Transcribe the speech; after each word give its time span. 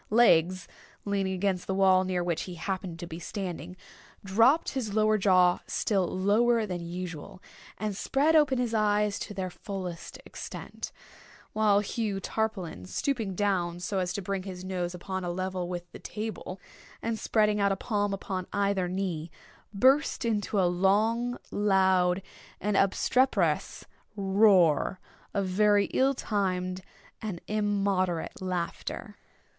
Legs, 0.09 0.67
leaning 1.05 1.33
against 1.33 1.67
the 1.67 1.75
wall 1.75 2.03
near 2.03 2.23
which 2.23 2.45
he 2.49 2.55
happened 2.55 2.97
to 2.97 3.05
be 3.05 3.19
standing, 3.19 3.77
dropped 4.25 4.69
his 4.69 4.95
lower 4.95 5.15
jaw 5.15 5.59
still 5.67 6.07
lower 6.07 6.65
than 6.65 6.83
usual, 6.87 7.39
and 7.77 7.95
spread 7.95 8.35
open 8.35 8.57
his 8.57 8.73
eyes 8.73 9.19
to 9.19 9.31
their 9.31 9.51
fullest 9.51 10.17
extent: 10.25 10.91
while 11.53 11.81
Hugh 11.81 12.19
Tarpaulin, 12.19 12.85
stooping 12.87 13.35
down 13.35 13.79
so 13.79 13.99
as 13.99 14.11
to 14.13 14.23
bring 14.23 14.41
his 14.41 14.65
nose 14.65 14.95
upon 14.95 15.23
a 15.23 15.29
level 15.29 15.67
with 15.69 15.91
the 15.91 15.99
table, 15.99 16.59
and 17.03 17.19
spreading 17.19 17.59
out 17.59 17.71
a 17.71 17.75
palm 17.75 18.11
upon 18.11 18.47
either 18.51 18.87
knee, 18.87 19.29
burst 19.71 20.25
into 20.25 20.59
a 20.59 20.65
long, 20.65 21.37
loud, 21.51 22.23
and 22.59 22.75
obstreperous 22.75 23.85
roar 24.15 24.99
of 25.35 25.45
very 25.45 25.85
ill 25.93 26.15
timed 26.15 26.81
and 27.21 27.39
immoderate 27.47 28.41
laughter. 28.41 29.15